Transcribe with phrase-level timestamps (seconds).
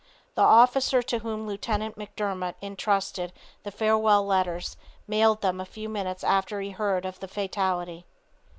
[0.33, 4.75] The officer to whom Lieutenant McDermott intrusted the farewell letters
[5.07, 8.07] mailed them a few minutes after he heard of the fatality.